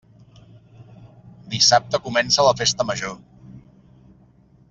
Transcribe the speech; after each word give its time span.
Dissabte 1.51 2.01
comença 2.07 2.47
la 2.49 2.55
Festa 2.63 2.89
Major. 2.93 3.15